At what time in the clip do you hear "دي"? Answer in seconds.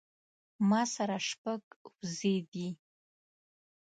2.51-2.67